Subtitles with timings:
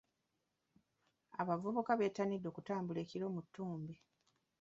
[1.41, 3.95] Abavubuka bettanidde okutambula ekiro mu ttumbi.